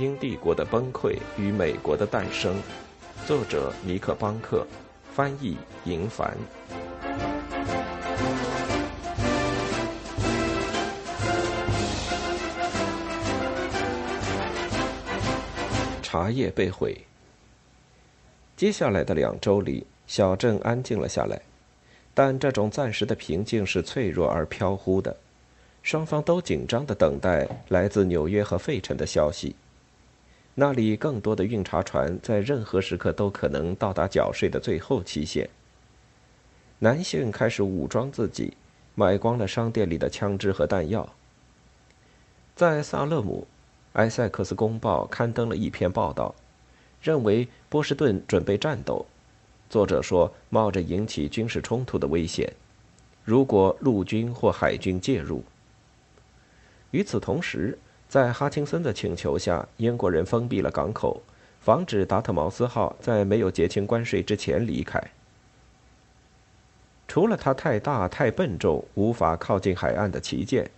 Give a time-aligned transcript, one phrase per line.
[0.00, 2.56] 英帝国的崩溃与美国的诞生，
[3.26, 4.66] 作者尼克·邦克，
[5.12, 6.34] 翻译银凡。
[16.00, 16.96] 茶叶被毁。
[18.56, 21.38] 接下来的两周里，小镇安静了下来，
[22.14, 25.14] 但这种暂时的平静是脆弱而飘忽的。
[25.82, 29.54] 双方都紧张地等待来自纽约和费城的消息。
[30.54, 35.48] 那里更多的运茶船在任何时刻都可能到达缴税的最后期限。
[36.80, 38.54] 男性开始武装自己，
[38.94, 41.08] 买光了商店里的枪支和弹药。
[42.56, 43.46] 在萨勒姆，
[43.98, 46.34] 《埃塞克斯公报》刊登了一篇报道，
[47.00, 49.06] 认为波士顿准备战斗。
[49.68, 52.52] 作者说，冒着引起军事冲突的危险，
[53.24, 55.44] 如果陆军或海军介入。
[56.90, 57.78] 与此同时，
[58.10, 61.22] 在哈钦森的请求下，英国人封闭了港口，
[61.60, 65.00] 防止达特茅斯号在没有结清关税之前离开。
[67.06, 70.68] 除了它太大、太笨重，无法靠近海岸的旗舰，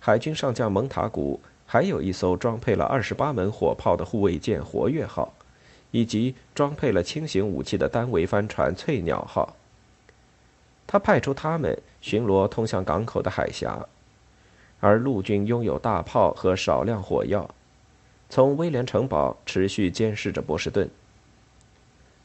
[0.00, 5.32] 海军上将蒙塔古还有一艘装配了二十八门火炮的护卫舰“活跃号”，
[5.92, 9.54] 以及装配了轻型武器的单桅帆船“翠鸟号”。
[10.88, 13.86] 他派出他们巡逻通向港口的海峡。
[14.82, 17.48] 而陆军拥有大炮和少量火药，
[18.28, 20.90] 从威廉城堡持续监视着波士顿。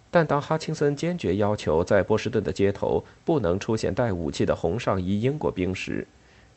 [0.09, 6.07] 但当哈钦森坚决要求在波士顿的街头不能出现带武器的红上衣英国兵时，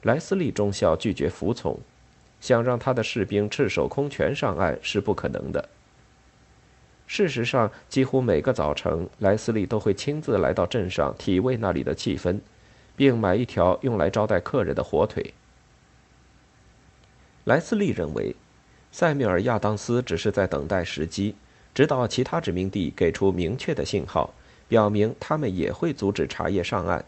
[0.05, 1.79] 莱斯利中校拒绝服从，
[2.41, 5.69] 想让他的士兵赤手空拳上岸是不可能的。
[7.07, 12.41] 事实上，几乎每个早晨，莱斯利都会亲自来到镇上体味那里的气氛，
[12.97, 15.35] 并买一条用来招待客人的火腿。
[17.45, 18.35] 莱斯利认为，
[18.93, 21.35] 塞缪尔·亚当斯只是在等待时机，
[21.75, 24.35] 直到其他殖民地给出明确的信号，
[24.69, 27.05] 表明他们也会阻止茶叶上岸。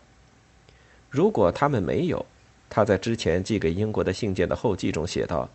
[1.10, 2.24] 如果他们没有，
[2.70, 5.50] 他在之前寄给英国的信件的后记中写道：“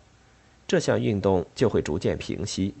[0.68, 2.74] 这项运动就会逐渐平息。”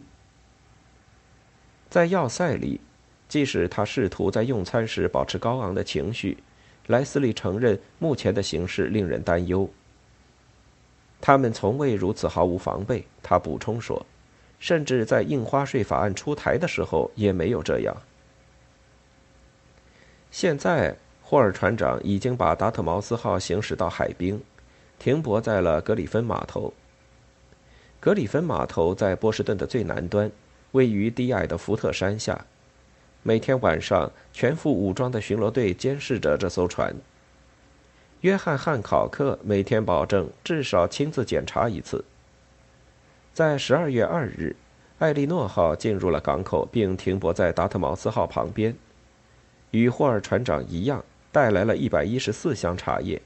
[1.90, 2.80] 在要塞里，
[3.28, 6.38] 即使他试图在用餐时保持高昂的情绪，
[6.86, 9.68] 莱斯利承认目前的形势令人担忧。
[11.20, 14.06] 他们从未如此毫无防备，他补充说，
[14.58, 17.96] 甚至在印花税法案出台的时候也没有这样。
[20.30, 24.40] 现在，霍尔船长已经把达特茅斯号行驶到海滨，
[24.98, 26.72] 停泊在了格里芬码头。
[28.00, 30.30] 格里芬码头在波士顿的最南端，
[30.72, 32.46] 位于低矮的福特山下。
[33.22, 36.94] 每天晚上，全副武装的巡逻队监视着这艘船。
[38.22, 42.04] 约翰·汉考克每天保证至少亲自检查一次。
[43.32, 44.56] 在十二月二日，
[44.98, 48.74] 艾利诺号进入了港口，并停泊在达特茅斯号旁边，
[49.70, 53.22] 与霍尔船长一样，带来了一百一十四箱茶叶。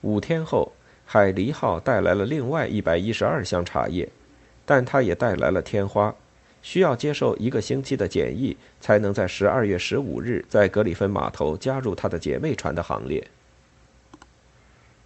[0.00, 0.72] 五天后，
[1.06, 4.08] 海狸号带来了另外一百一十二箱茶叶，
[4.66, 6.12] 但它也带来了天花，
[6.62, 13.24] 需要接受一个星期的检疫，才能在十二月十五日在格里芬码头加入他的姐妹船的行列。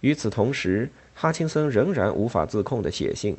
[0.03, 3.37] 与此同时，哈钦森仍然无法自控地写信，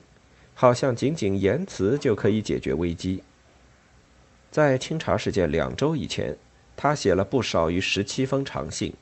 [0.55, 3.23] 好像仅仅言辞就可以解决危机。
[4.51, 6.35] 在清查事件两周以前，
[6.75, 8.95] 他写了不少于十七封长信，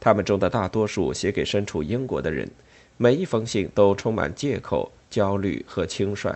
[0.00, 2.50] 他们中的大多数写给身处英国的人，
[2.96, 6.34] 每一封信都充满借口、焦虑和轻率。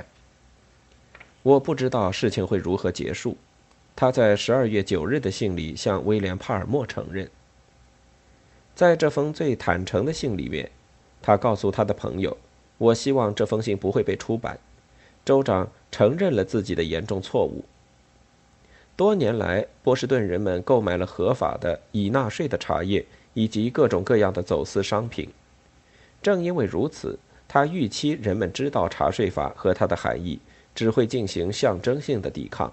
[1.43, 3.37] 我不知道事情会如何结束，
[3.97, 7.29] 他在十二月九日的信里向威廉·帕尔默承认。
[8.75, 10.71] 在这封最坦诚的信里面，
[11.21, 12.37] 他告诉他的朋友
[12.79, 14.59] ：“我希望这封信不会被出版。”
[15.25, 17.65] 州长承认了自己的严重错误。
[18.97, 25.29] 多年来，波士顿人们购买了合法的、已纳税的茶叶以及各种各样的走私商品。
[26.21, 30.41] 正因为如此，他预期人们知道茶税法和它的含义，
[30.75, 32.73] 只会进行象征性的抵抗。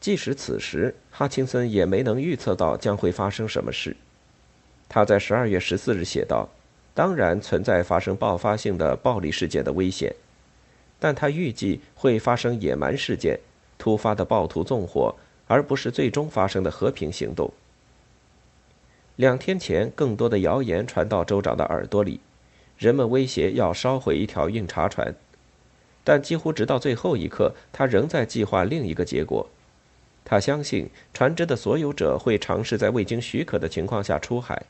[0.00, 3.96] 即使此时，哈钦森也没能预测到将会发生什么事。
[4.88, 6.48] 他在十二月十四日写道
[6.94, 10.14] ：“当然存在发生爆发性的暴力事件的危险，
[10.98, 13.38] 但他预计会发生野蛮事件、
[13.76, 15.14] 突发的暴徒纵火，
[15.46, 17.52] 而不是最终发生的和平行动。”
[19.16, 22.20] 两天前，更多的谣言传到州长的耳朵里，
[22.78, 25.14] 人们威胁要烧毁一条运茶船，
[26.04, 29.48] 但几乎直到最后一刻，他仍在计划另一个结果。
[30.24, 34.62] 他相信船只的所有者会尝试在未经许可的情况下出海。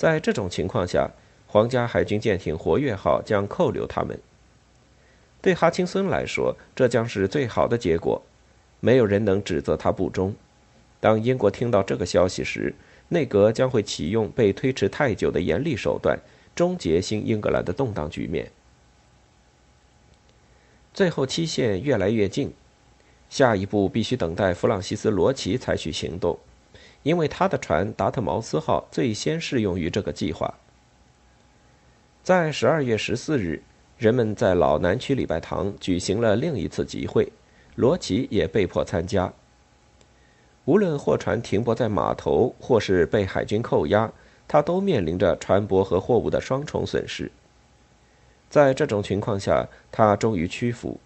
[0.00, 1.10] 在这种情况下，
[1.46, 4.18] 皇家海军舰艇“活跃号”将扣留他们。
[5.42, 8.22] 对哈钦森来说，这将是最好的结果，
[8.80, 10.34] 没有人能指责他不忠。
[11.00, 12.74] 当英国听到这个消息时，
[13.10, 16.18] 内阁将会启用被推迟太久的严厉手段，
[16.54, 18.50] 终结新英格兰的动荡局面。
[20.94, 22.54] 最后期限越来越近，
[23.28, 26.38] 下一步必须等待弗朗西斯·罗奇采取行动，
[27.02, 30.52] 因为他的船“达特茅斯号”最先适用于这个计划。
[32.22, 33.62] 在十二月十四日。
[33.98, 37.30] 人们在老南区礼拜堂举行了另一次集会，
[37.74, 39.30] 罗奇也被迫参加。
[40.64, 44.10] 无论货船停泊在码头，或是被海军扣押，
[44.48, 47.30] 他都面临着船舶和货物的双重损失。
[48.48, 50.98] 在这种情况下，他终于屈服。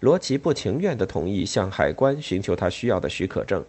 [0.00, 3.64] 罗奇不情愿地同意向海关寻求他需要的许可证。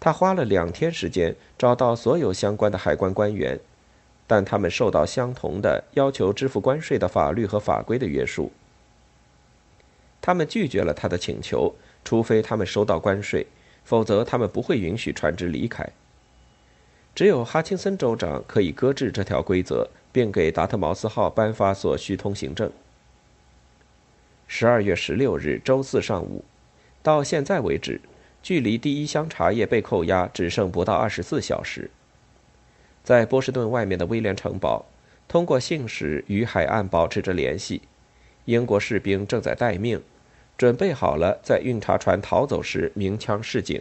[0.00, 3.60] 他花了两天时间找到所有相关的海关官员。
[4.26, 8.52] 但他们受到相同的要求支付关税的法律和法规的约束。
[10.20, 11.74] 他们拒绝了他的请求，
[12.04, 13.44] 除非他们收到关税，
[13.84, 15.84] 否则他们不会允许船只离开。
[17.12, 22.70] 只有哈钦森州长可以搁置这条规则，并给达特茅斯号颁发所需通行证。
[24.46, 26.44] 十二月十六日周四上午，
[27.02, 28.00] 到现在为止，
[28.42, 31.90] 距离第一箱茶叶被扣押只剩不到二十四小时。
[33.02, 34.86] 在波士顿外面的威廉城堡，
[35.28, 37.82] 通过信使与海岸保持着联系。
[38.46, 40.02] 英国士兵正在待命，
[40.56, 43.80] 准备好了在运茶船逃走时鸣枪示警。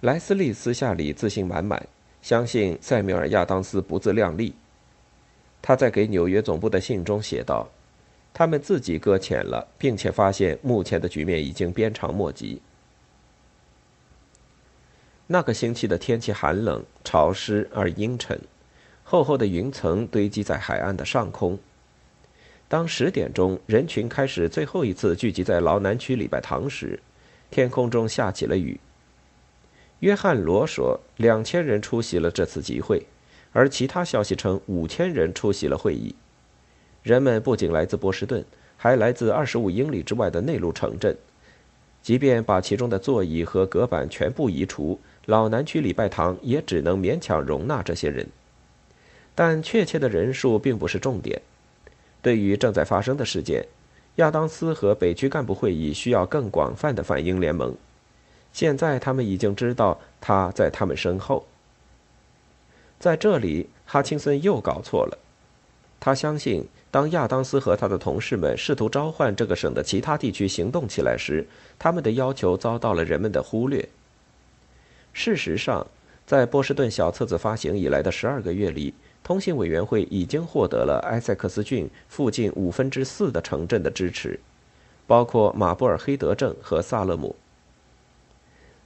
[0.00, 1.86] 莱斯利私下里自信满满，
[2.20, 4.54] 相信塞缪尔·亚当斯不自量力。
[5.62, 7.68] 他在给纽约总部的信中写道
[8.34, 12.60] ：“他们自己搁浅了，并且发现目前的局面已经鞭长莫及。”
[15.26, 18.38] 那个星期的天气寒冷、潮湿而阴沉，
[19.02, 21.58] 厚厚的云层堆积在海岸的上空。
[22.68, 27.00] 当十点钟，人群开始最后一次聚集在劳南区礼拜堂时，
[27.50, 28.78] 天空中下起了雨。
[30.00, 33.06] 约翰·罗说，两千人出席了这次集会，
[33.52, 36.14] 而其他消息称五千人出席了会议。
[37.02, 38.44] 人们不仅来自波士顿，
[38.76, 41.16] 还来自二十五英里之外的内陆城镇。
[42.02, 48.26] 即便把其中的座椅和隔板全部移除，老南区礼拜堂也只能勉强容纳这些人，
[49.34, 51.40] 但确切的人数并不是重点。
[52.20, 53.66] 对于正在发生的事件，
[54.16, 57.74] 亚当斯和北区干部会议需要更广泛的反英联盟。
[58.52, 61.44] 现在他们已经知道他在他们身后。
[63.00, 65.18] 在这里，哈钦森又搞错了。
[65.98, 71.46] 他相信，当亚当斯和他的同事们试图召唤这个省的其他地区行动起来时，
[71.78, 73.88] 他们的要求遭到了人们的忽略。
[75.14, 75.86] 事实上，
[76.26, 84.38] 在波士顿小册子发行以来的十二个月里，通信委员会已经获得了埃塞克斯郡附近五分之四的城镇的支持，
[85.06, 87.34] 包括马布尔黑德镇和萨勒姆。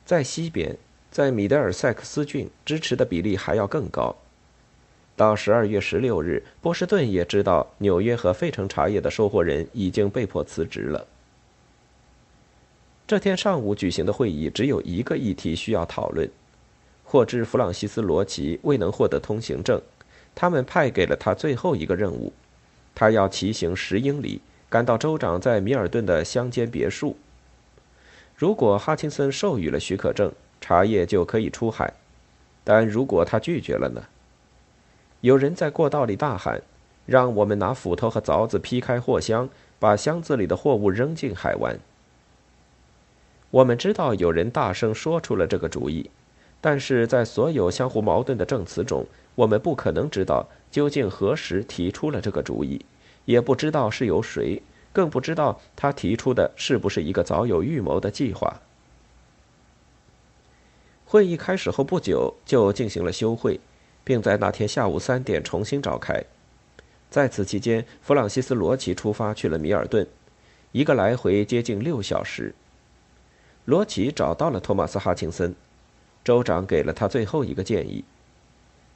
[0.04, 0.76] 在西边，
[1.10, 4.14] 在米德尔塞克斯郡，支持的比例还要更高。
[5.16, 11.06] 到十二月十六日，波士顿也知道纽约和费城茶叶的收货人已经被迫辞职了。
[13.08, 16.28] 这天上午举行的会议只有一个议题需要讨论：
[17.04, 19.80] 获知弗朗西斯·罗奇未能获得通行证，
[20.34, 22.30] 他们派给了他最后一个任务，
[22.94, 27.16] 他要骑行十英里赶到州长在米尔顿的乡间别墅。
[28.36, 30.30] 如果哈钦森授予了许可证，
[30.60, 31.90] 茶叶就可以出海；
[32.62, 34.04] 但如果他拒绝了呢？
[35.22, 36.60] 有人在过道里大喊
[37.06, 41.80] ：“让我们拿斧头和凿子劈开货箱，把箱子里的货物扔进海湾。”
[43.50, 46.10] 我们知道有人大声说出了这个主意，
[46.60, 52.84] 但是在所有相互矛盾的证词中，我们不可能知道究竟何时提出了这个主意，
[53.24, 54.60] 也不知道是由谁，
[54.92, 58.60] 更不知道他提出的是不是一个早有预谋的计划。
[61.06, 63.58] 会议开始后不久就进行了休会，
[64.04, 66.22] 并在那天下午三点重新召开。
[67.08, 70.06] 在此期间，弗朗西斯·罗奇出发去了米尔顿，
[70.72, 72.54] 一个来回接近六小时。
[73.68, 75.54] 罗奇找到了托马斯·哈钦森，
[76.24, 78.02] 州长给了他最后一个建议：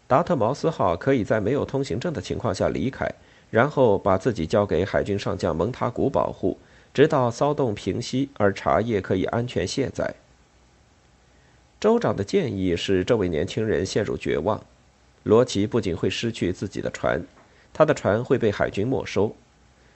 [0.07, 3.07] 达特茅斯号可以在没有通行证的情况下离开，
[3.51, 6.57] 然后把自己交给海军上将蒙塔古保护，
[6.95, 10.15] 直到骚动平息，而茶叶可以安全卸载。
[11.79, 14.59] 州长的建议使这位年轻人陷入绝望。
[15.25, 17.23] 罗奇不仅会失去自己的船，
[17.75, 19.37] 他的船会被海军没收，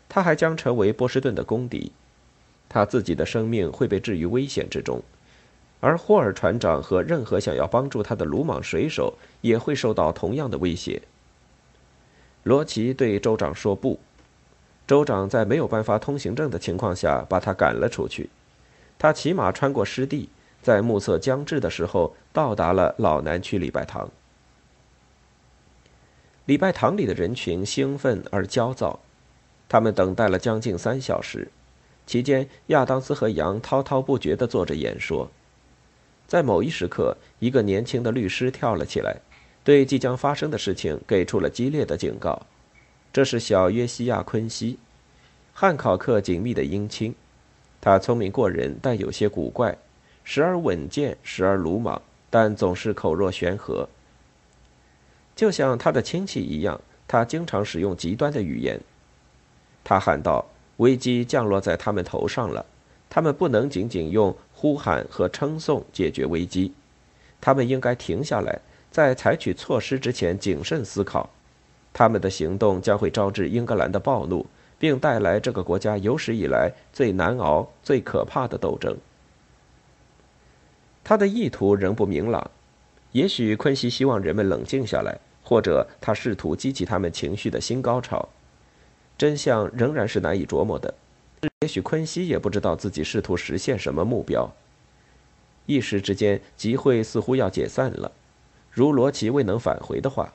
[0.07, 1.93] 他还将成为波士顿的公敌。
[2.69, 5.03] 他自己的生命会被置于危险之中，
[5.81, 11.03] 而霍尔船长和任何想要帮助他的鲁莽水手也会受到同样的威胁。
[12.43, 13.99] 罗奇对州长说：“不，
[14.87, 18.31] 州长在没有颁发通行证的情况下把他赶了出去。
[18.99, 20.29] 他骑马穿过湿地，
[20.63, 24.09] 在暮色将至的时候到达了老南区礼拜堂。
[26.45, 29.01] 礼拜堂里的人群兴奋而焦躁，
[29.69, 31.49] 他们等待了将近三小时，
[32.07, 35.29] 期间亚当斯和杨滔滔不绝地做着演说。
[36.27, 39.17] 在某一时刻，一个年轻的律师跳了起来，
[39.63, 42.47] 对即将发生的事情给出了激烈的警告。
[43.13, 44.79] 这是小约西亚·昆西，
[45.53, 47.15] 汉考克紧密的姻亲。
[47.81, 49.79] 他聪明过人，但有些古怪，
[50.25, 53.89] 时而稳健，时而鲁莽，但总是口若悬河。
[55.37, 58.81] 就像他的亲戚一样，他经常使用极端的语言。
[59.85, 60.45] 他喊道
[60.79, 62.65] ：“危机降落在他们头上了，
[63.09, 66.73] 他们不能仅仅用呼喊和称颂解决危机，
[67.41, 71.31] 他们应该停下来，在采取措施之前谨慎思考。
[71.93, 74.45] 他们的行动将会招致英格兰的暴怒，
[74.79, 78.97] 并带来这个国家有史以来最难熬、最可怕的斗争。”
[81.03, 82.51] 他的意图仍不明朗。
[83.13, 88.29] 也许昆西希望人们冷静下来，或者他试图激起他们情绪的新高潮。
[89.19, 90.95] 真相仍然是难以琢磨的。
[91.61, 94.51] 也许昆西也不知道自己试图实现什么目标。
[95.67, 98.13] 一时之间，集会似乎要解散了。
[98.71, 100.33] 如罗奇未能返回的话，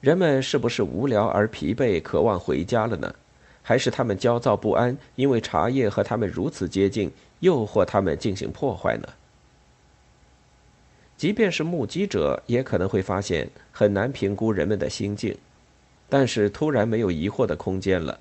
[0.00, 3.14] 人们是不是无聊而疲惫，渴望回家了呢？
[3.62, 9.08] 还是他们焦躁不安，因为茶叶和他们如此接近，诱惑他们进行破坏呢？
[11.16, 15.36] 即便是目击者，也可能会发现很难评估人们的心境。
[16.08, 18.18] 但是突然没有疑惑的空间了。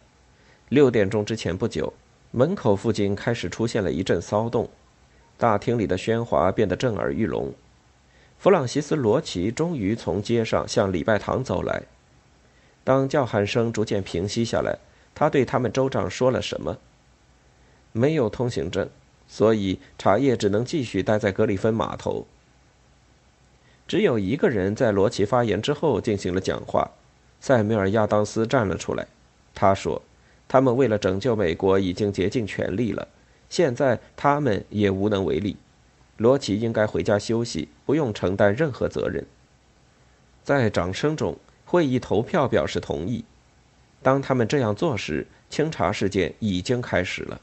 [0.70, 1.94] 六点钟之前不久，
[2.32, 4.70] 门口附近开始出现了一阵骚动，
[5.38, 7.54] 大厅里的喧哗变得震耳欲聋。
[8.38, 11.84] 弗朗西斯·罗奇终于从街上向礼拜堂走来。
[12.84, 14.78] 当叫喊声逐渐平息下来，
[15.16, 16.78] 他对他们州长说了什么？
[17.94, 18.88] 没有通行证，
[19.28, 22.28] 所以茶叶只能继续待在格里芬码头。
[23.88, 26.92] 只有一个人在罗奇发言之后进行了讲话，
[27.40, 29.08] 塞缪尔·亚当斯站了出来。
[29.54, 30.02] 他说
[30.48, 33.08] ：“他们为了拯救美国已经竭尽全力了，
[33.50, 35.58] 现在他们也无能为力。
[36.18, 39.26] 罗奇应该回家休息，不用承担任何责任。”
[40.44, 43.24] 在掌声中，会议投票表示同意。
[44.02, 47.42] 当他们这样做时，清查事件已经开始了。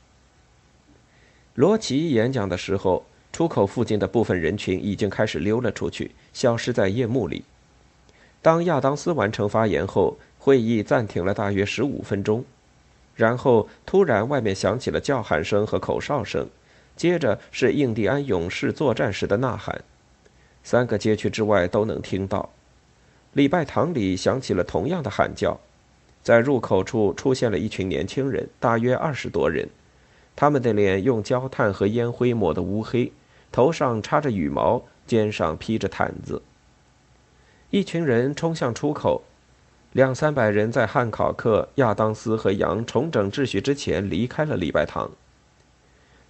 [1.54, 3.04] 罗奇演讲的时候。
[3.34, 7.42] 出口附近的部分人群已经开始溜了出去，消失在夜幕里。
[8.44, 12.44] 当亚当斯完成发言后，会议暂停了大约十五分钟，
[13.14, 16.46] 然后突然外面响起了叫喊声和口哨声，
[16.94, 19.82] 接着是印第安勇士作战时的呐喊，
[20.62, 22.50] 三个街区之外都能听到。
[23.32, 25.58] 礼拜堂里响起了同样的喊叫，
[26.22, 29.66] 在入口处出现了一群年轻人，大约二十多人，
[30.36, 33.10] 他们的脸用焦炭和烟灰抹得乌黑。
[33.50, 36.42] 头上插着羽毛，肩上披着毯子。
[37.70, 39.22] 一群人冲向出口，
[39.92, 45.10] 两三百人在汉考克、亚当斯和杨重整秩序之前离开了礼拜堂。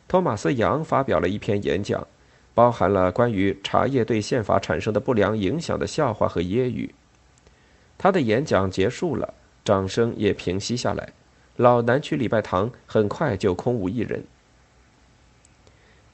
[0.09, 2.07] 托马斯·杨发表了一篇演讲，
[2.55, 6.91] 包含了关于茶叶对宪法产生的不良影响的笑话和揶揄。
[7.97, 11.13] 他的演讲结束了，掌声也平息下来，
[11.57, 14.25] 老南区礼拜堂很快就空无一人。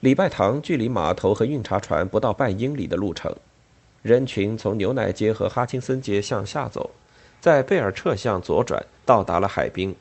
[0.00, 3.35] 礼拜堂距离码头和运茶船不到半英里的路程，
[4.02, 6.90] 人群从牛奶街和哈钦森街向下走，
[7.40, 9.95] 在贝尔彻巷左转，到达了海滨。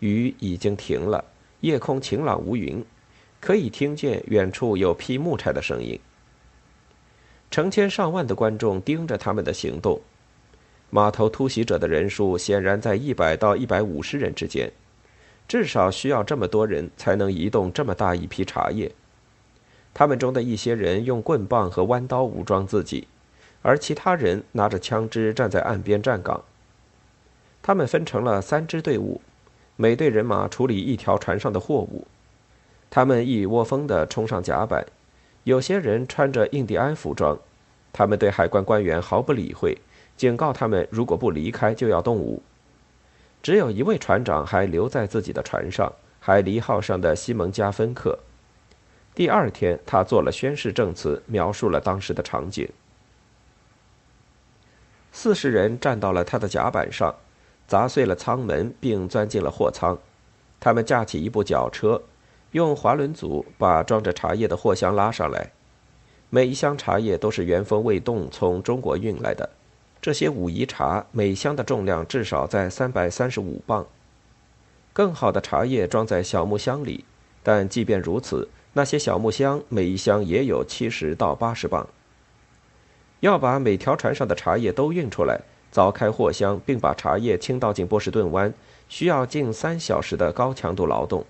[0.00, 1.24] 雨已经停了，
[1.60, 2.84] 夜空晴朗无云，
[3.40, 5.98] 可以听见远处有劈木柴的声音。
[7.50, 10.00] 成千上万的观众盯着他们的行动，
[10.90, 14.70] 码头突袭者的人数显然在一百到一百五十人之间。
[15.46, 18.90] 至少需要这么多人才能移动这么大一批茶叶。
[19.98, 23.08] 他们中的一些人用棍棒和弯刀武装自己，
[23.62, 26.44] 而其他人拿着枪支站在岸边站岗。
[27.62, 29.22] 他们分成了三支队伍，
[29.76, 32.06] 每队人马处理一条船上的货物。
[32.90, 34.84] 他们一窝蜂地冲上甲板，
[35.44, 37.38] 有些人穿着印第安服装。
[37.90, 39.78] 他们对海关官员毫不理会，
[40.14, 42.42] 警告他们如果不离开就要动武。
[43.42, 48.18] 只有一位船长还留在自己的船上，海狸号上的西蒙加芬克。
[49.16, 52.68] 第二天，他做了宣誓证词，描述了当时的场景。
[55.10, 57.14] 四十人站到了他的甲板上，
[57.66, 59.96] 砸碎了舱门，并钻进了货舱。
[60.60, 62.02] 他们架起一部绞车，
[62.50, 65.50] 用滑轮组把装着茶叶的货箱拉上来。
[66.28, 69.48] 每一箱茶叶都是原封未动从中国运来的。
[70.02, 73.86] 这些武夷茶每箱的重量至少在三百三十五磅。
[74.92, 77.06] 更好的茶叶装在小木箱里，
[77.42, 78.46] 但即便如此，
[78.76, 81.88] 那些小木箱每一箱也有七十到八十磅。
[83.20, 85.40] 要把每条船上的茶叶都运出来，
[85.72, 88.52] 凿开货箱并把茶叶倾倒进波士顿湾，
[88.90, 91.24] 需要近三小时的高强度劳动。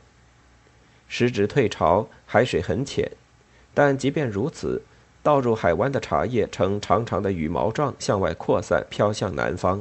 [1.06, 3.08] 时值退潮，海水很浅，
[3.72, 4.82] 但即便如此，
[5.22, 9.80] 倒入海湾的茶叶呈长长的羽毛状向外扩散，飘向南方。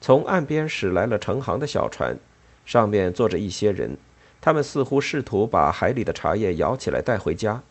[0.00, 2.16] 从岸边驶来了成行的小船，
[2.64, 3.98] 上面坐着一些人，
[4.40, 7.62] 他们似乎试图把海里的茶叶舀起来带回家。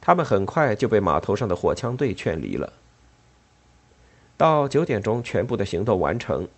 [0.00, 2.72] 他们很快就被码头上的火枪队劝离了。
[4.36, 6.48] 到九点钟，全部的行动完成。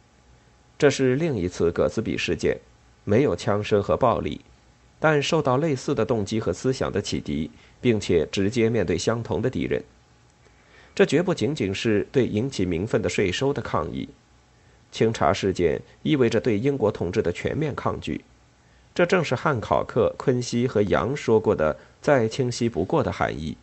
[0.79, 2.59] 这是另一次葛斯比事件，
[3.05, 4.41] 没有枪声和暴力。
[5.01, 9.83] 但受到类似的动机和思想的启迪，并且直接面对相同的敌人，
[10.95, 14.09] 这绝不仅仅是对引起民愤的税收的抗议。
[14.93, 18.25] 清查事件意味着对英国统治的全面抗拒，
[18.95, 23.57] 这正是汉考克、昆西和杨说过的再清晰不过的含义。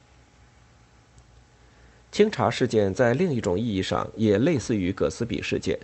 [2.12, 5.78] 清查事件在另一种意义上也类似于葛斯比事件，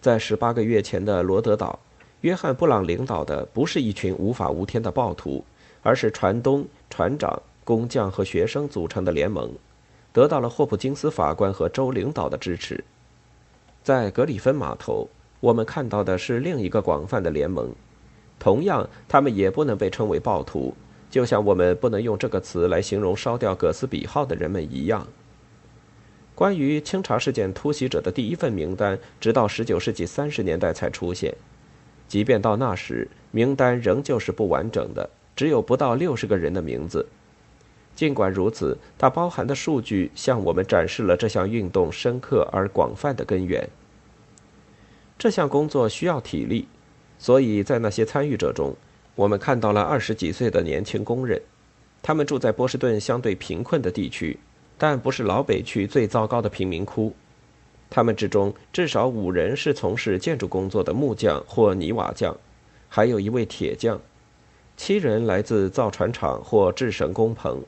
[0.00, 1.78] 在十八个月前的罗德岛。
[2.20, 5.44] 约翰·布朗领导的不是一群无法无天的暴徒，
[5.82, 9.50] 而是船东、船长、工匠和学生组成的联盟，
[10.12, 12.84] 得到了霍普金斯法官和州领导的支持。
[13.82, 15.08] 在格里芬码头，
[15.40, 17.74] 我们看到的是另一个广泛的联盟，
[18.42, 20.74] 同样，他们也不能被称为暴徒，
[21.08, 25.06] 就像我们不能用这个词来形容烧掉葛斯比号的人们一样。
[26.34, 31.32] 关于清查事件突袭者的第一份名单，直到19世纪30年代才出现。
[32.08, 37.06] 即便到那时，名单仍旧是不完整的，只有不到六十个人的名字。
[37.94, 43.68] 尽管如此，它包含的数据向我们展示了这项运动深刻而广泛的根源。
[45.16, 46.66] 这项工作需要体力，
[47.22, 48.74] 所以在那些参与者中，
[49.14, 51.40] 我们看到了二十几岁的年轻工人。
[52.02, 54.36] 他们住在波士顿相对贫困的地区，
[54.76, 57.14] 但不是老北区最糟糕的贫民窟。
[57.88, 62.36] 他们之中至少五人是从事建筑工作的木匠或泥瓦匠，
[62.88, 64.00] 还有一位铁匠，
[64.76, 67.62] 七人来自造船厂或制绳工棚。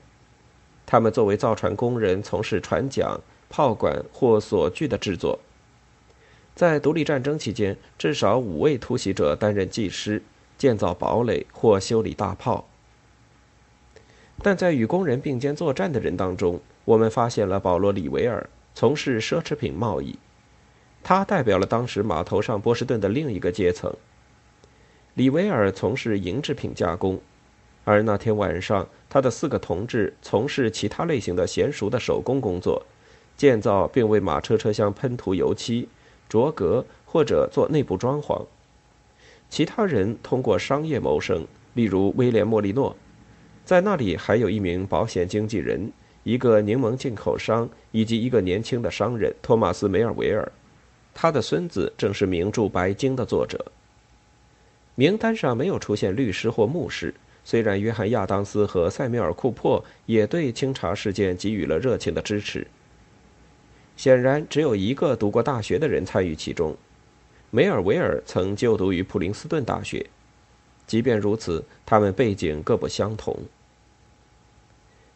[0.85, 5.38] 他们作为造船工人从事船桨、炮管或锁具的制作。
[6.55, 10.23] 在独立战争期间，至少五位突袭者担任技师，
[10.57, 12.69] 建造堡垒或修理大炮。
[14.43, 18.49] 但在与工人并肩作战的人当中，我们发现了保罗·里维尔。
[18.77, 20.19] 从事奢侈品贸易，
[21.05, 23.95] 他代表了当时码头上波士顿的另一个阶层。
[25.14, 27.21] 李维尔从事银制品加工，
[27.85, 32.85] 而那天晚上，他的四个同志从事其他类型的娴熟的手工工作，
[33.37, 35.88] 建造并为马车车厢喷涂油漆、
[36.28, 38.44] 着格或者做内部装潢。
[39.50, 42.96] 其他人通过商业谋生，例如威廉·莫利诺，
[43.64, 45.92] 在那里还有一名保险经纪人。
[46.24, 50.50] 一个柠檬进口商以及一个年轻的商人托马斯·梅尔维尔，
[51.12, 53.62] 他的孙子正是名著《白鲸》的作者。
[54.94, 62.66] 名单上没有出现律师或牧师，虽然约翰·亚当斯和塞缪尔·库珀也对清查事件给予了热情的支持。
[63.96, 66.76] 显然，只有一个读过大学的人参与其中。
[67.50, 70.04] 梅尔维尔曾就读于普林斯顿大学，
[70.87, 73.38] 即便如此，他们背景各不相同。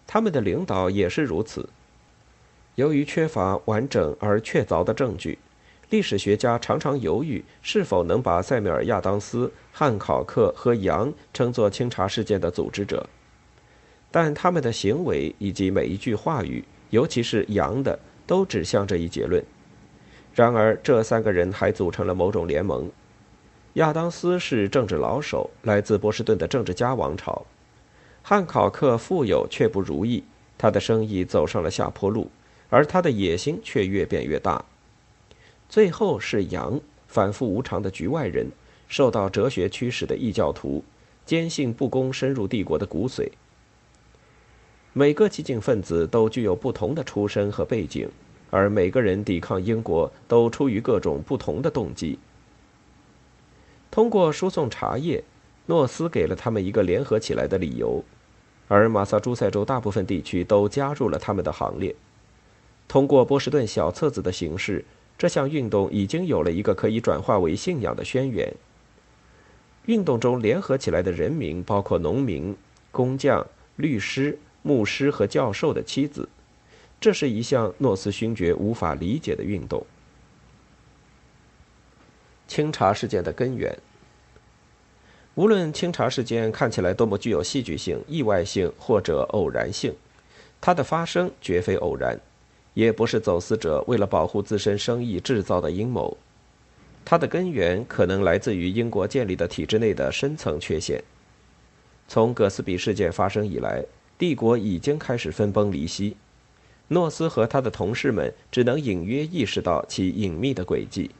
[0.06, 1.68] 他们的领导也是如此。
[2.76, 5.36] 由于缺乏完整而确凿的证据，
[5.90, 13.08] 历史学家常常犹豫是否能把塞缪尔·亚当斯、汉考克和杨称作清查事件的组织者。
[14.12, 19.42] 但他们的行为以及每一句话语，尤其是杨的，都指向这一结论。
[20.32, 22.88] 然而，这三个人还组成了某种联盟。
[23.74, 27.44] 亚当斯是政治老手，来自波士顿的政治家王朝。
[28.22, 30.22] 汉考克富有却不如意，
[30.56, 32.30] 他的生意走上了下坡路，
[32.68, 34.64] 而他的野心却越变越大。
[35.68, 38.46] 最后是杨，反复无常的局外人，
[38.88, 40.84] 受到哲学驱使的异教徒，
[41.24, 43.30] 坚信不公深入帝国的骨髓。
[44.98, 48.10] 每个激进分子都具有不同的出身和背景，
[48.50, 52.18] 而每个人抵抗英国都出于各种不同的动机。
[53.92, 55.22] 通过输送茶叶，
[55.66, 58.02] 诺斯给了他们一个联合起来的理由。
[58.66, 61.94] 而马萨诸塞州大部分地区都加入了他们的行列。
[62.88, 64.84] 通过波士顿小册子的形式，
[65.16, 68.52] 这项运动已经有了一个可以转化为信仰的宣言。
[69.86, 72.56] 运动中联合起来的人民包括农民、
[72.90, 76.28] 工匠、律师、牧师和教授的妻子，
[77.00, 79.86] 这是一项诺斯勋爵无法理解的运动。
[82.46, 83.78] 清查事件的根源，
[85.34, 89.94] 无论清查事件看起来多么具有戏剧性、意外性或者偶然性，
[90.60, 92.18] 它的发生绝非偶然，
[92.74, 96.16] 也不是走私者为了保护自身生意制造的阴谋。
[97.04, 101.02] 它的根源可能来自于英国建立的体制内的深层缺陷。
[102.06, 103.84] 从葛斯比事件发生以来，
[104.18, 106.16] 帝国已经开始分崩离析。
[106.88, 111.10] 诺斯和他的同事们只能隐约意识到其隐秘的轨迹。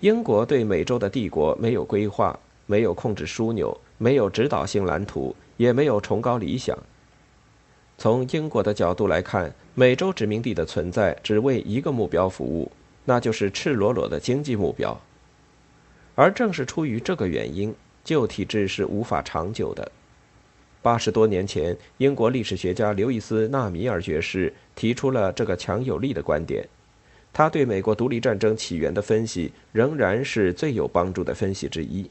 [0.00, 6.78] 英国对美洲的帝国没有规划，没有控制枢纽，没有指导性蓝图，也没有崇高理想。
[7.98, 12.72] 从英国的角度来看，美洲殖民地的存在只为一个目标服务，
[13.04, 14.98] 那就是赤裸裸的经济目标。
[16.14, 19.92] 而正是出于这个原因，旧体制是无法长久的。
[20.82, 26.66] 八十多年前，英国历史学家刘易斯·纳米尔爵士提出了这个强有力的观点。
[27.32, 32.10] 他对美国独立战争起源的分析仍然是最有帮助的分析之一。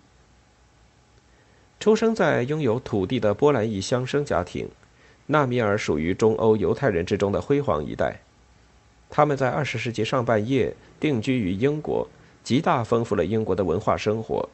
[1.80, 4.70] 出生在拥有土地的波兰裔乡绅家庭，
[5.26, 8.20] 纳米尔属于中欧犹太人之中的辉煌一代。
[9.10, 12.08] 他们在二十世纪上半叶定居于英国，
[12.44, 14.48] 极大丰富了英国的文化生活。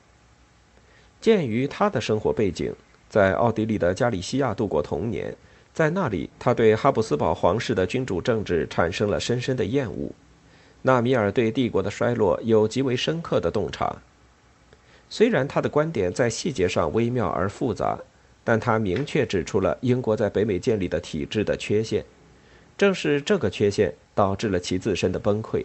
[1.19, 2.73] 鉴于他的生活背景，
[3.15, 5.34] 在奥地利的加利西亚度过童年，
[5.73, 10.12] 在那里，他对哈布斯堡皇室的君主政治产生了深深的厌恶。
[10.82, 13.95] 纳米尔对帝国的衰落有极为深刻的洞察。
[15.10, 17.97] 虽然他的观点在细节上微妙而复杂，
[18.43, 22.04] 但他明确指出了英国在北美建立的体制的缺陷。
[22.78, 25.63] 正是这个缺陷导致了其自身的崩溃。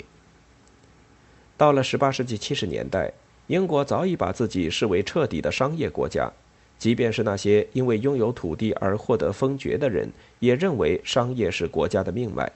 [1.57, 3.13] 到了18世纪70年代，
[3.49, 6.31] 英国早已把自己视为彻底的商业国家。
[6.81, 12.51] 即便是那些因为拥有土地而获得封爵的人，也认为商业是国家的命脉。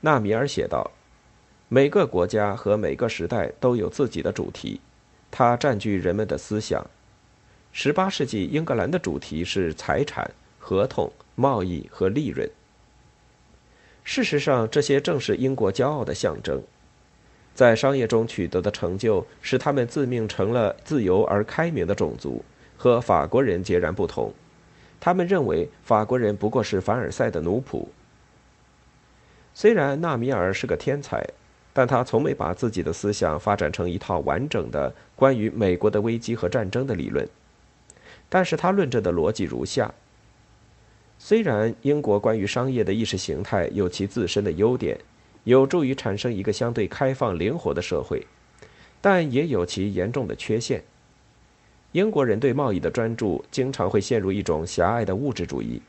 [0.00, 0.90] 纳米尔写道
[1.70, 4.80] ：“每个国家和每个时代都有自己的主题，
[5.30, 6.84] 它占据人们的思想。
[7.72, 12.50] 18世纪英格兰的主题是财产、合同、贸易和利润。
[14.02, 16.60] 事实上，这些正是英国骄傲的象征。
[17.54, 22.44] 在商业中取得的成就，使他们自命成了自由而开明的种族。”
[22.84, 24.30] 和法国人截然不同，
[25.00, 27.86] 他们认为法国人不过是凡尔赛的奴仆。
[29.54, 31.26] 虽然纳米尔是个天才，
[31.72, 37.26] 但他从没把自己的思想发展成一套完整的关于美国的危机和战争的理论。
[38.28, 39.94] 但是他论证的逻辑如下：
[41.18, 44.98] 虽然英国关于商业的意识形态有其自身的优点，
[45.44, 48.26] 有助于产生一个相对开放、灵活的社会，
[49.00, 50.84] 但也有其严重的缺陷。
[51.94, 55.80] 英国人对贸易的专注，经常会陷入一种狭隘的物质主义，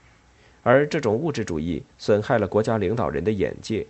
[0.62, 3.84] 而这种物质主义损害了国家领导人的眼界。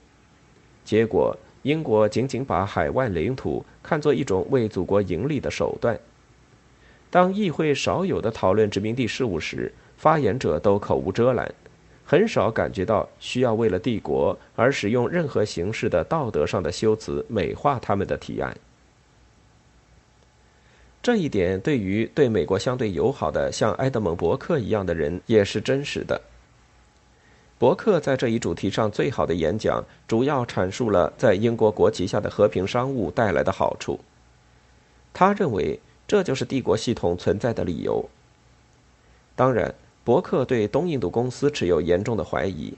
[0.85, 5.99] 结果，英国仅仅把海外领土看作一种为祖国盈利的手段。
[7.09, 11.53] 当议会少有的讨论殖民地事务时，发言者都口无遮拦，
[12.05, 18.55] 很少感觉到需要为了帝国而使用任何形式的道德上的修辞美化他们的提案。
[21.05, 26.19] 这一点对于对美国相对友好的像埃德蒙·伯克一样的人也是真实的。
[27.59, 33.99] 伯克在这一主题上最好的演讲，主要阐述了在英国国旗下的和平商务带来的好处。
[35.13, 38.03] 他认为这就是帝国系统存在的理由。
[39.35, 42.73] 当然，伯克对东印度公司持有严重的怀疑，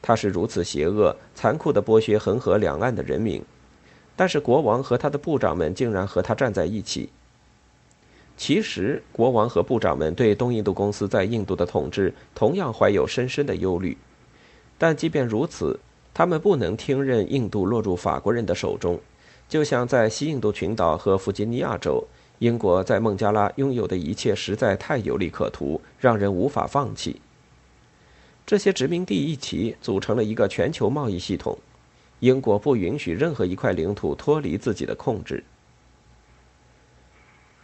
[0.00, 3.42] 他是如此邪恶、残酷地剥削恒河两岸的人民，
[4.14, 7.08] 但是国王和他的部长们竟然和他站在一起。
[8.36, 13.96] 其实，国王和部长们对东印度公司在印度的统治同样怀有深深的忧虑，
[14.76, 15.78] 但即便如此，
[16.12, 18.98] 他们不能听任印度落入法国人的手中。
[19.48, 22.02] 就像在西印度群岛和弗吉尼亚州，
[22.40, 27.20] 英国在孟加拉拥有的一切实在太有利可图，让人无法放弃。
[28.44, 31.56] 这些殖民地一起组成了一个全球贸易系统，
[32.18, 35.44] 英国不允许任何一块领土脱离自己的控制。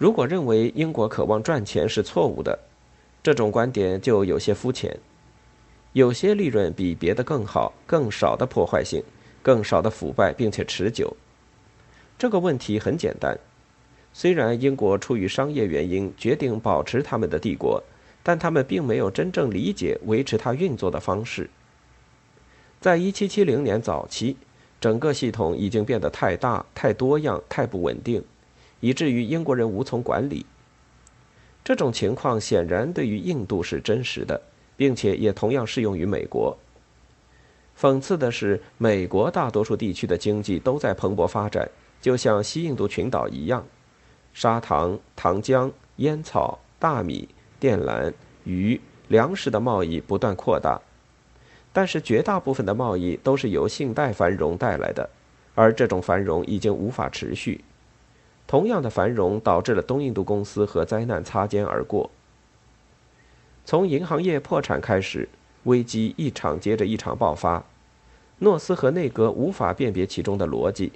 [0.01, 2.59] 如果认为英国渴望赚钱是错误的，
[3.23, 4.99] 这种观点就有些肤浅。
[5.93, 9.03] 有些利润比别的更好，更少的破坏性，
[9.43, 11.15] 更少的腐败，并且持久。
[12.17, 13.39] 这个问题很简单。
[14.15, 17.83] 虽然英国出于商业原因决定保持他们的帝国，
[18.23, 21.51] 但他们并没有真正理解维持它运作的方式。
[22.81, 24.39] 在1770年早期，
[24.81, 28.25] 整个系统已经变得太大、太多样、太不稳定。
[28.81, 30.45] 以至于英国人无从管理。
[31.63, 34.41] 这种情况显然对于印度是真实的，
[34.77, 36.57] 并且也同样适用于美国。
[37.79, 41.69] 讽刺的是，美国大多数地区的经济都在蓬勃发展，
[42.01, 43.65] 就像西印度群岛一样，
[44.35, 48.13] 砂糖、糖浆、烟草、大米、靛蓝、
[48.45, 50.81] 鱼、粮食的贸易不断扩大。
[51.73, 55.09] 但是，绝大部分的贸易都是由信贷繁荣带来的，
[55.55, 57.63] 而这种繁荣已经无法持续。
[58.51, 62.11] 同样的繁荣导致了东印度公司和灾难擦肩而过。
[63.65, 65.29] 从银行业破产开始，
[65.63, 67.63] 危机一场接着一场爆发。
[68.41, 70.91] 诺斯和内阁无法辨别其中的逻辑，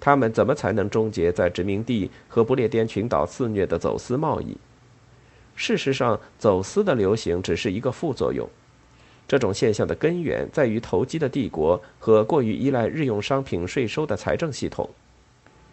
[0.00, 4.56] 他们怎么才能终结在殖民地和不列颠群岛肆虐的走私贸易？
[5.54, 8.48] 事实上，走私的流行只是一个副作用。
[9.28, 14.90] 这种现象的根源在于投机的帝国和过于依赖日用商品税收的财政系统，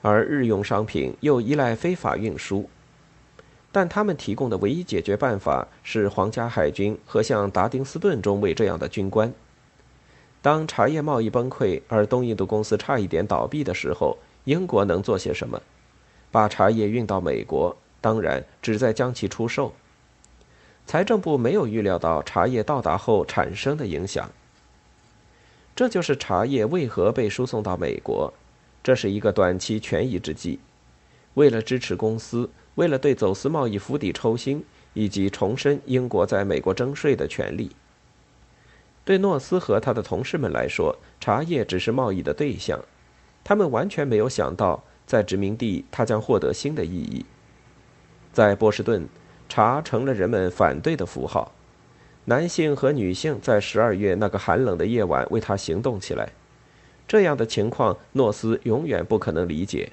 [0.01, 2.69] 而日用商品又依赖非法运输。
[3.71, 9.34] 但他们提供的唯一解决办法是皇家海军和像达丁斯顿中尉这样的军官。
[10.41, 15.62] 当茶叶贸易崩溃，而东印度公司差一点倒闭的时候，英国能做些什么？
[16.31, 19.73] 把茶叶运到美国，当然旨在将其出售。
[20.86, 24.29] 财政部没有预料到茶叶到达后产生的影响。
[25.75, 28.34] 这就是茶叶为何被输送到美国。
[28.86, 30.60] 这是一个短期权宜之计，
[31.34, 37.71] 为了支持公司，为了对走私贸易釜底抽薪，以及重申英国在美国征税的权利。
[39.04, 42.80] 对诺斯和他的同事们来说，茶叶只是贸易的对象，
[43.43, 47.26] 他们完全没有想到，在殖民地它将获得新的意义。
[48.32, 49.10] 在波士顿。
[49.48, 51.52] 茶成了人们反对的符号，
[52.26, 56.30] 男性和女性在十二月那个寒冷的夜晚为他行动起来。
[57.07, 59.91] 这样的情况，诺斯永远不可能理解。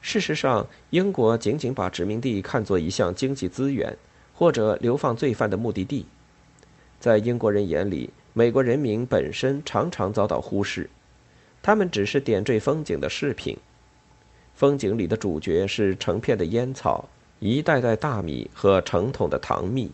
[0.00, 3.96] 事实上，英国仅仅把殖民地看作一项经济资源，
[4.34, 6.06] 或者流放罪犯的目的地。
[7.00, 10.90] 在英国人眼里，美国人民本身常常遭到忽视，
[11.62, 13.56] 他们只是点缀风景的饰品。
[14.54, 17.08] 风景里的主角是成片的烟草。
[17.40, 19.90] 一袋袋大米和成桶的糖蜜，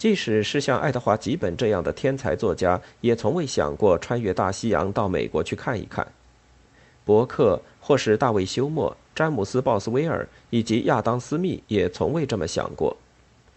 [0.00, 6.10] 即使是像爱德华·吉本这样的天才作家，也从未想过穿越大西洋到美国去看一看。
[7.04, 12.96] 伯克或是大卫·休谟、詹姆斯·鲍斯威尔以及亚当·斯密也从未这么想过。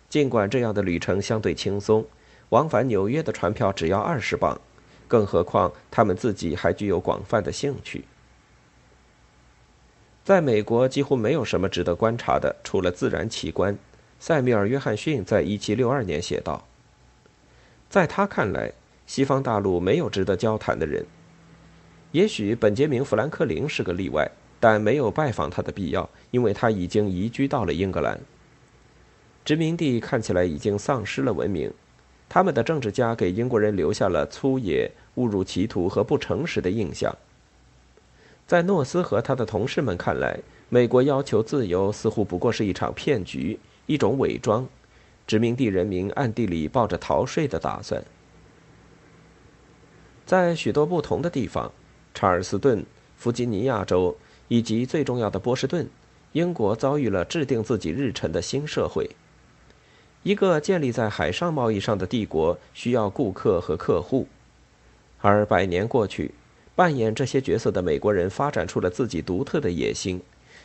[0.09, 2.05] 尽管这样的旅程相对轻松，
[2.49, 4.59] 往返纽约的船票只要二十磅，
[5.07, 8.03] 更何况他们自己还具有广泛的兴趣。
[10.25, 13.77] 在美国几乎没有什么值得观察的，除了自然奇观。
[14.25, 16.65] 塞缪尔·约翰逊在1762年写道
[17.91, 18.71] ：“在他看来，
[19.05, 21.05] 西方大陆没有值得交谈的人。
[22.13, 24.31] 也许本杰明·富兰克林是个例外，
[24.61, 28.17] 但没有拜访他的必要，因为他已经移居到了英格兰。
[29.43, 31.69] 殖民地看起来已经丧失了文明，
[32.29, 37.13] 他们的政治家给英国人留下了粗野、误入歧途和不诚实的印象。”
[38.47, 44.67] 在诺斯和他的同事们看来，美国要求自由似乎不过是一场骗局，一种伪装。
[45.25, 48.03] 殖民地人民暗地里抱着逃税的打算。
[50.25, 51.71] 在许多不同的地方，
[52.13, 54.17] 查尔斯顿、弗吉尼亚州
[54.47, 55.89] 以及最重要的波士顿，
[56.33, 59.09] 英国遭遇了制定自己日程的新社会。
[60.23, 64.27] 一个建立在海上贸易上的帝国需要顾客和客户，
[65.21, 66.33] 而百年过去。
[66.75, 70.19] 扮演这些角色的美国人发展出了自己独特的野心，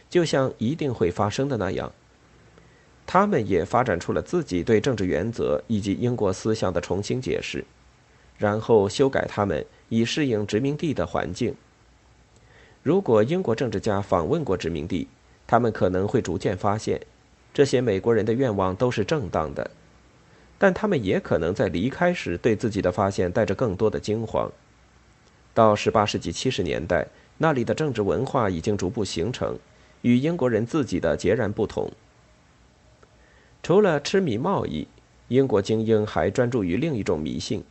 [0.09, 1.93] 就像一定会发生的那样。
[3.11, 7.65] 他们也发展出了自己对政治原则以及英国思想的重新解释，
[8.37, 11.55] 然后修改他们以适应殖民地的环境。
[12.83, 15.09] 如果英国政治家访问过殖民地，
[15.47, 17.01] 他们可能会逐渐发现，
[17.55, 19.71] 这些美国人的愿望都是正当的，
[20.59, 24.53] 但他们也可能在离开时对自己的发现带着更多的惊慌。
[25.55, 27.07] 到18世纪70年代，
[27.39, 29.59] 那里的政治文化已经逐步形成，
[30.03, 31.91] 与英国人自己的截然不同。
[33.69, 34.89] 除了痴迷贸易，
[35.29, 37.63] 英国精英还专注于另一种迷信：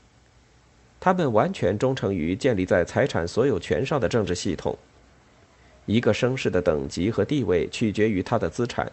[0.99, 4.77] 他们完全忠诚于建立在财产所有权上的政治系统。
[5.87, 8.91] 一个绅士的等级和地位取决于他的资产，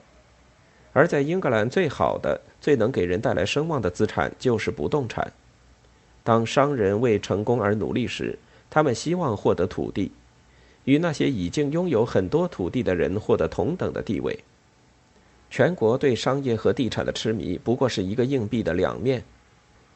[0.95, 5.31] 而在英格兰，最好的、最能给人带来声望的资产就是不动产。
[6.23, 8.39] 当商人为成功而努力时，
[8.71, 10.11] 他们希望获得土地，
[10.85, 14.43] 与那些已经拥有很多土地的人获得同等的地位。
[15.57, 19.23] 全国对商业和地产的痴迷不过是一个硬币的两面，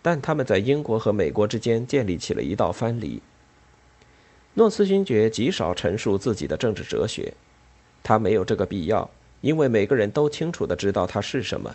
[0.00, 3.20] 但他们在英国和美国之间建立起了一道藩篱。
[4.54, 7.34] 诺斯勋爵极少陈述自己的政治哲学，
[8.04, 11.74] 他没有这个必要，因为每个人都清楚的知道他是什么。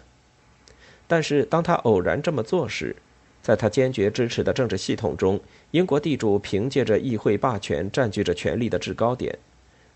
[1.06, 2.96] 但是当他偶然这么做时，
[3.42, 5.38] 在他坚决支持的政治系统中，
[5.72, 9.38] 英国地主凭借着议会霸权占据着权力的制高点，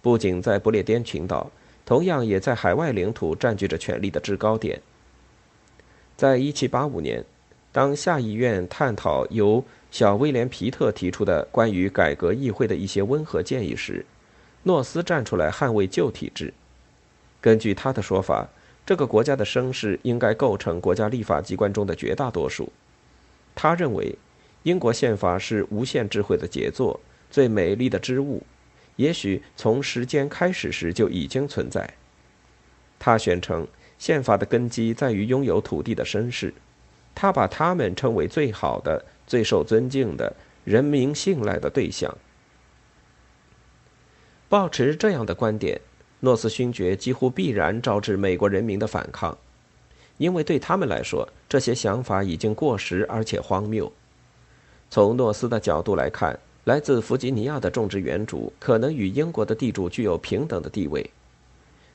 [0.02, 1.50] 不仅在不列颠群岛，
[1.88, 4.82] 同样也在海外领土占据着权力的制高点。
[6.18, 7.24] 在1785年，
[7.72, 14.06] 当下议院探讨由小威廉·皮特提出的关于改革议会的一些温和建议时，
[14.64, 16.54] 诺斯站出来捍卫旧体制。
[17.40, 18.46] 根据他的说法，
[18.86, 22.70] 这个国家的绅士应该构成国家立法机关中的绝大多数。
[23.56, 24.14] 他认为，
[24.64, 27.00] 英国宪法是无限智慧的杰作，
[27.32, 28.44] 最美丽的织物，
[28.98, 31.96] 也许从时间开始时就已经存在。
[33.00, 33.68] 他宣称。
[34.00, 36.54] 宪法的根基在于拥有土地的绅士，
[37.16, 42.16] 他把他们称为最好的、最受尊敬的、人民信赖的对象。
[44.48, 45.82] 保持这样的观点，
[46.20, 49.36] 诺斯勋爵几乎必然招致美国人民的反抗，
[50.20, 53.92] 因为对他们来说，这些想法已经过时而且荒谬。
[54.92, 61.10] 从诺斯的角度来看，来自弗吉尼亚的种植园主可能与英国的地主具有平等的地位。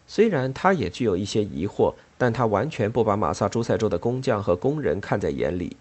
[0.06, 5.76] 虽然他也具有一些疑惑，但他完全不把马萨诸塞州的工匠和工人看在眼里。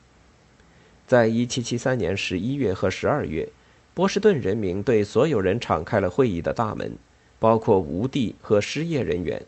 [1.07, 3.47] 在1773年11月和12月，
[3.93, 6.91] 波士顿人民对所有人敞开了会议的大门，
[7.39, 9.41] 包括无地和失业人员。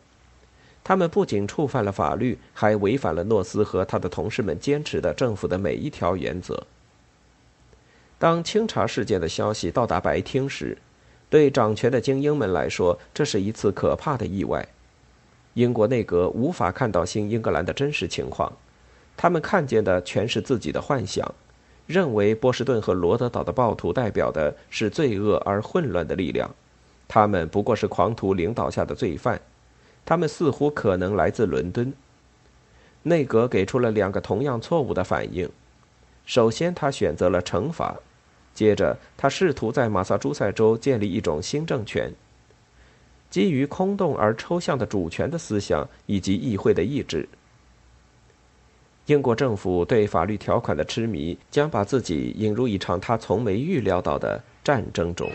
[0.86, 6.65] 他们不仅触犯了法律，还违反了诺斯和他的同事们坚持的政府的每一条原则。
[8.23, 10.77] 当清查事件的消息到达白厅时，
[11.29, 14.65] 对掌权的精英们来说，这是一次可怕的意外。
[15.55, 18.53] 英国内阁无法看到新英格兰的真实情况，
[19.17, 21.36] 他们看见的全是自己的幻想，
[21.86, 26.49] 认为波士顿和罗德岛的暴徒代表的是罪恶而混乱的力量，
[27.09, 29.41] 他们不过是狂徒领导下的罪犯，
[30.05, 31.91] 他们似乎可能来自伦敦。
[33.01, 35.49] 内阁给出了两个同样错误的反应：
[36.25, 37.97] 首先，他选择了惩罚。
[38.53, 42.11] 接着，他试图在马萨诸塞州建立一种新政权，
[43.29, 47.27] 基于空洞而抽象的主权的思想以及议会的意志。
[49.07, 55.29] 英国政府对法律条款的痴迷，将把自己引入一场他从没预料到的战争中。